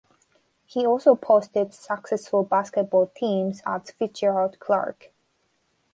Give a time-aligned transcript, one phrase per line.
[0.65, 5.13] He also posted successful basketball teams at Fitzgerald-Clarke.